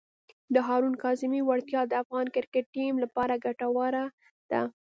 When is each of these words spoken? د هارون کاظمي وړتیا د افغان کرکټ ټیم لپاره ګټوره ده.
د 0.53 0.55
هارون 0.67 0.93
کاظمي 1.03 1.41
وړتیا 1.45 1.81
د 1.87 1.93
افغان 2.03 2.27
کرکټ 2.35 2.65
ټیم 2.75 2.93
لپاره 3.03 3.41
ګټوره 3.45 4.03
ده. 4.51 4.61